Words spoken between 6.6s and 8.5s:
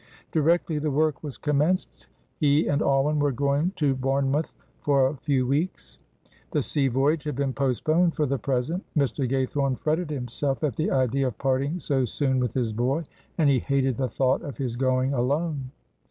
sea voyage had been postponed for the